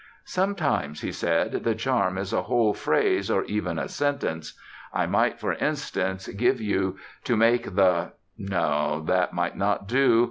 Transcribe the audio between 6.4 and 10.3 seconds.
you 'To make the' No, that might not do.